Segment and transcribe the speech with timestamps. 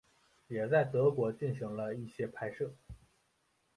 [0.47, 2.73] 也在德国进行了一些拍摄。